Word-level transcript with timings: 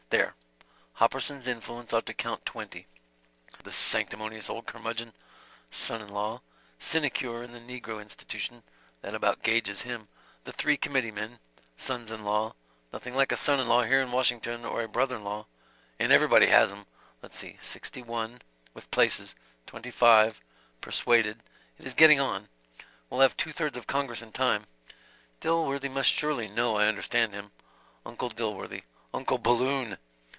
There.... 0.09 0.35
Hopperson's 0.97 1.47
influence 1.47 1.93
ought 1.93 2.05
to 2.07 2.13
count 2.13 2.45
twenty... 2.45 2.85
the 3.63 3.71
sanctimonious 3.71 4.49
old 4.51 4.65
curmudgeon. 4.67 5.13
Son 5.71 6.01
in 6.01 6.09
law... 6.09 6.41
sinecure 6.77 7.41
in 7.41 7.53
the 7.53 7.59
negro 7.61 7.99
institution.... 8.01 8.61
That 9.01 9.15
about 9.15 9.41
gauges 9.41 9.81
him.... 9.83 10.09
The 10.43 10.51
three 10.51 10.75
committeemen... 10.77 11.39
sons 11.77 12.11
in 12.11 12.23
law. 12.25 12.55
Nothing 12.93 13.15
like 13.15 13.31
a 13.31 13.37
son 13.37 13.59
in 13.61 13.67
law 13.69 13.83
here 13.83 14.01
in 14.01 14.11
Washington 14.11 14.63
or 14.65 14.83
a 14.83 14.87
brother 14.89 15.15
in 15.15 15.23
law.... 15.23 15.45
And 15.97 16.11
everybody 16.11 16.47
has 16.47 16.71
'em... 16.73 16.85
.Let's 17.23 17.37
see:... 17.39 17.55
sixty 17.61 18.03
one.... 18.03 18.41
with 18.75 18.91
places... 18.91 19.33
twenty 19.65 19.91
five... 19.91 20.41
persuaded 20.81 21.41
it 21.79 21.85
is 21.85 21.93
getting 21.95 22.19
on;.... 22.19 22.49
we'll 23.09 23.21
have 23.21 23.37
two 23.37 23.53
thirds 23.53 23.77
of 23.77 23.87
Congress 23.87 24.21
in 24.21 24.33
time... 24.33 24.65
Dilworthy 25.39 25.89
must 25.89 26.11
surely 26.11 26.47
know 26.49 26.75
I 26.75 26.87
understand 26.87 27.33
him. 27.33 27.51
Uncle 28.05 28.29
Dilworthy.... 28.29 28.83
Uncle 29.13 29.37
Balloon! 29.39 29.97